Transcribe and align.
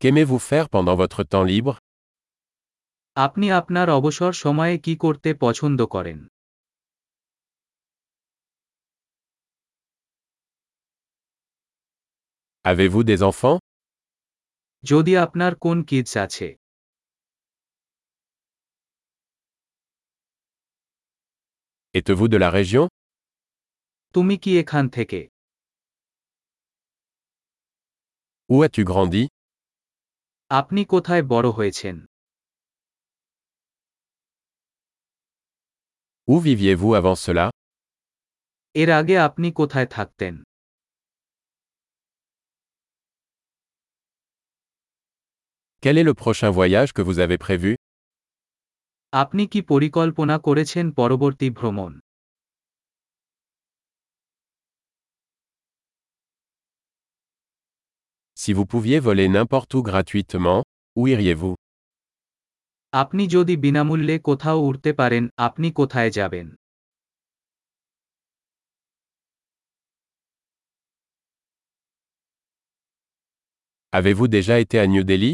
Qu'aimez-vous 0.00 0.40
faire 0.40 0.66
pendant 0.68 0.96
votre 0.96 1.22
temps 1.24 1.46
libre 1.52 1.74
আপনি 3.16 3.46
আপনার 3.60 3.88
অবসর 3.98 4.32
সময়ে 4.44 4.76
কি 4.84 4.94
করতে 5.04 5.30
পছন্দ 5.44 5.80
করেন 5.94 6.18
Avez-vous 12.64 13.02
des 13.10 13.20
enfants 13.30 13.58
যদি 14.84 15.12
আপনার 15.24 15.52
কোন 15.64 15.78
কিডস 15.88 16.14
আছে 16.24 16.48
Êtes-vous 21.94 22.28
de 22.34 22.38
la 22.44 22.50
région 22.58 22.84
তুমি 24.14 24.34
কি 24.42 24.50
এখান 24.62 24.84
থেকে 24.96 25.20
Où 28.50 28.56
as-tu 28.66 28.82
grandi 28.92 29.22
আপনি 30.51 30.81
কোথায় 30.85 31.23
বড় 31.33 31.47
হয়েছেন 31.57 31.95
Où 36.27 36.35
viviez-vous 36.45 36.91
avant 36.99 37.17
cela 37.25 37.45
এর 38.75 38.89
আগে 38.99 39.15
আপনি 39.27 39.47
কোথায় 39.59 39.87
থাকতেন 39.95 40.33
Quel 45.83 45.95
est 45.97 46.07
le 46.09 46.15
prochain 46.23 46.51
voyage 46.59 46.91
que 46.97 47.03
vous 47.07 47.17
avez 47.25 47.37
prévu 47.45 47.71
আপনি 49.13 49.43
কি 49.47 49.59
পরিকল্পনা 49.71 50.35
করেছেন 50.39 50.85
পরবর্তী 50.91 51.47
ভ্রমণ 51.49 51.91
Si 58.36 58.52
vous 58.52 58.66
pouviez 58.66 58.98
voler 58.98 59.28
n'importe 59.28 59.72
où 59.74 59.82
gratuitement, 59.82 60.60
où 60.98 61.02
iriez-vous 61.14 61.54
আপনি 63.02 63.22
যদি 63.34 63.54
বিনামূল্যে 63.64 64.16
কোথাও 64.28 64.58
উড়তে 64.68 64.90
পারেন 65.00 65.24
আপনি 65.46 65.68
কোথায় 65.78 66.10
যাবেন 66.18 66.46
Avez-vous 73.98 74.28
déjà 74.36 74.54
été 74.64 74.76
à 74.84 74.86
New 74.92 75.04
Delhi 75.10 75.32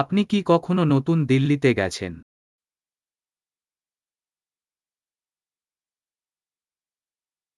আপনি 0.00 0.20
কি 0.30 0.38
কখনো 0.52 0.82
নতুন 0.94 1.18
দিল্লিতে 1.30 1.70
গেছেন 1.80 2.12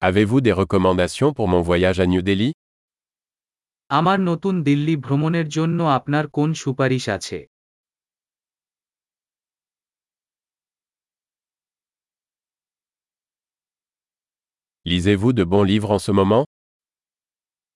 Avez-vous 0.09 0.41
des 0.47 0.55
recommandations 0.63 1.31
pour 1.37 1.47
mon 1.53 1.63
voyage 1.71 1.99
à 2.05 2.07
New 2.13 2.23
Delhi 2.29 2.51
আমার 3.90 4.20
নতুন 4.30 4.56
দিল্লি 4.64 4.94
ভ্রমণের 5.06 5.48
জন্য 5.50 5.80
আপনার 5.98 6.26
কোন 6.38 6.50
সুপারিশ 6.64 7.06
আছে 7.18 7.40
Lisez-vous 14.86 15.34
de 15.40 15.44
bons 15.44 15.66
livres 15.72 15.92
en 15.92 16.00
ce 16.06 16.12
moment 16.12 16.44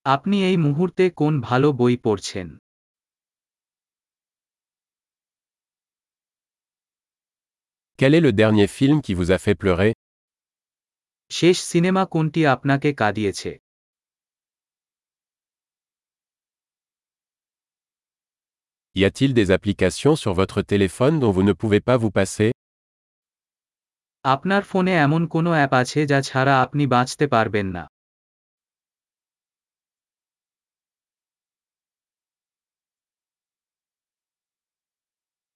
আপনি 0.06 0.38
এই 0.50 0.58
মুহূর্তে 0.66 1.04
কোন 1.20 1.34
ভালো 1.42 1.68
বই 1.80 1.96
পড়ছেন 2.06 2.48
Quel 8.00 8.14
est 8.18 8.26
le 8.28 8.34
dernier 8.34 8.70
film 8.78 8.98
qui 9.06 9.14
vous 9.14 9.30
a 9.32 9.40
fait 9.46 9.58
pleurer 9.62 9.92
শেষ 11.32 11.58
সিনেমা 11.72 12.04
কোনটি 12.14 12.42
আপনাকে 12.56 12.90
কাঁদিয়েছে 13.02 13.52
Y 18.97 19.05
a-t-il 19.05 19.35
des 19.35 19.51
applications 19.51 20.17
sur 20.17 20.33
votre 20.33 20.63
téléphone 20.63 21.21
dont 21.21 21.31
vous 21.31 21.43
ne 21.43 21.53
pouvez 21.53 21.81
pas 21.81 21.99
vous 22.03 22.11
passer 22.21 22.51
আপনার 24.25 24.63
ফোনে 24.63 24.95
এমন 25.07 25.23
কোনো 25.35 25.51
অ্যাপ 25.51 25.73
আছে 25.73 26.01
যা 26.07 26.19
ছাড়া 26.23 26.55
আপনি 26.63 26.85
বাঁচতে 26.87 27.25
পারবেন 27.27 27.67
না 27.77 27.85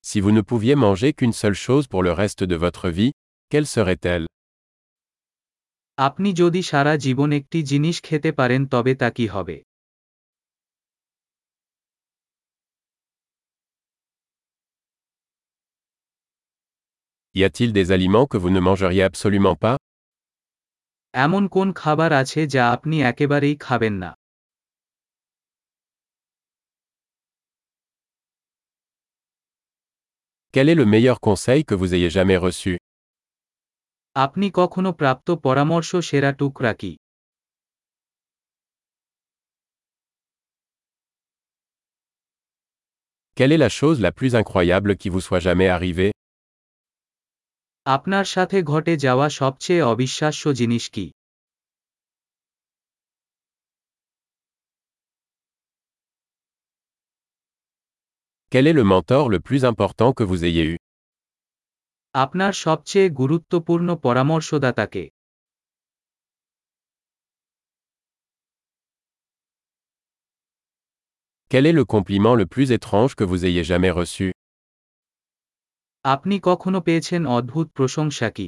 Si 0.03 0.19
vous 0.19 0.33
ne 0.37 0.41
pouviez 0.41 0.75
manger 0.75 1.11
qu'une 1.17 1.35
seule 1.41 1.59
chose 1.65 1.85
pour 1.87 2.01
le 2.03 2.11
reste 2.11 2.43
de 2.43 2.57
votre 2.65 2.85
vie, 2.89 3.11
quelle 3.51 3.67
serait-elle 3.75 4.25
আপনি 5.97 6.29
যদি 6.33 6.61
সারা 6.61 6.93
জীবন 6.97 7.29
একটি 7.31 7.59
জিনিস 7.63 7.95
খেতে 8.03 8.29
পারেন 8.31 8.61
তবে 8.65 8.93
তা 8.95 9.09
কি 9.09 9.25
হবে 9.27 9.55
Y 17.35 17.45
a-t-il 17.45 17.71
des 17.71 17.93
aliments 17.93 18.25
que 18.25 18.37
vous 18.37 18.49
ne 18.49 18.59
mangeriez 18.59 19.03
absolument 19.03 19.55
pas 19.55 19.77
এমন 21.13 21.43
কোন 21.55 21.67
খাবার 21.81 22.11
আছে 22.21 22.41
যা 22.53 22.63
আপনি 22.75 22.97
একেবারেই 23.11 23.55
খাবেন 23.65 23.93
না 24.03 24.11
Quel 30.53 30.67
est 30.71 30.79
le 30.81 30.85
meilleur 30.93 31.17
conseil 31.27 31.61
que 31.69 31.75
vous 31.79 31.89
ayez 31.95 32.11
jamais 32.17 32.39
reçu 32.47 32.73
আপনি 34.15 34.47
কখনো 34.59 34.89
প্রাপ্ত 34.99 35.27
পরামর্শ 35.45 35.89
সেরা 36.09 36.31
টুকরা 36.39 36.73
কি 36.81 36.91
Quelle 43.35 43.53
est 43.55 43.63
la 43.67 43.71
chose 43.79 43.99
la 44.07 44.11
plus 44.19 44.31
incroyable 44.41 44.91
qui 45.01 45.09
vous 45.13 45.23
soit 45.27 45.43
jamais 45.47 45.69
arrivée 45.77 46.11
আপনার 47.85 48.25
সাথে 48.25 48.57
ঘটে 48.63 48.93
যাওয়া 48.97 49.27
সবচেয়ে 49.39 49.83
অবিশ্বাস্য 49.83 50.43
জিনিস 50.59 50.85
কি 50.95 51.05
Quel 58.51 58.65
est 58.67 58.77
le 58.79 58.83
mentor 58.83 59.23
le 59.29 59.39
plus 59.47 59.61
important 59.71 60.09
que 60.17 60.23
vous 60.29 60.41
ayez 60.49 60.65
eu 60.73 60.75
আপনার 62.15 62.53
সবচেয়ে 62.65 63.07
গুরুত্বপূর্ণ 63.21 63.87
পরামর্শদাতাকে 64.05 65.03
Quel 71.51 71.65
est 71.65 71.77
le 71.79 71.85
compliment 71.85 72.35
le 72.41 72.45
plus 72.53 72.67
étrange 72.71 73.15
que 73.15 73.25
vous 73.31 73.41
ayez 73.45 73.63
jamais 73.71 73.91
reçu 73.91 74.27
আপনি 76.05 76.35
কখনো 76.49 76.79
পেয়েছেন 76.87 77.21
অদ্ভুত 77.37 77.67
প্রশংসা 77.77 78.29
কি 78.37 78.47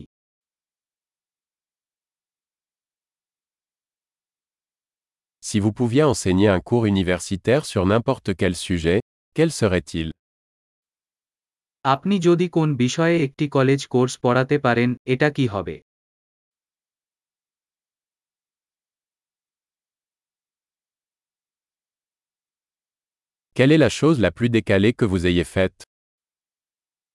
Si 5.43 5.57
vous 5.59 5.73
pouviez 5.79 6.03
enseigner 6.13 6.49
un 6.57 6.61
cours 6.69 6.85
universitaire 6.93 7.63
sur 7.65 7.83
n'importe 7.85 8.29
quel 8.39 8.55
sujet, 8.67 8.99
quel 9.35 9.49
serait-il 9.61 10.09
আপনি 11.85 12.15
যদি 12.27 12.47
কোন 12.49 12.69
বিষয়ে 12.75 13.15
একটি 13.25 13.45
কলেজ 13.49 13.81
কোর্স 13.87 14.13
পড়াতে 14.23 14.55
পারেন 14.65 14.89
এটা 15.13 15.27
কি 15.37 15.45
হবে 15.47 15.75
Quelle 23.55 23.71
est 23.71 23.83
la 23.87 23.91
chose 23.99 24.17
la 24.19 24.31
plus 24.37 24.49
décalée 24.49 24.93
que 24.99 25.05
vous 25.05 25.23
ayez 25.29 25.47
faite 25.55 25.81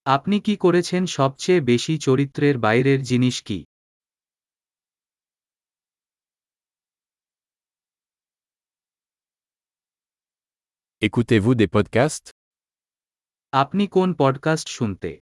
আপনি 0.06 0.40
কি 0.40 0.56
করেছেন 0.56 1.06
সবচেয়ে 1.06 1.60
বেশি 1.60 1.98
চরিত্রের 1.98 2.58
বাইরের 2.58 3.02
জিনিস 3.02 3.42
কি? 3.42 3.64
Écoutez-vous 11.02 11.54
des 11.54 11.68
podcasts? 11.72 12.32
আপনি 13.52 13.86
কোন 13.86 14.14
পডকাস্ট 14.14 14.68
শুনতে? 14.68 15.23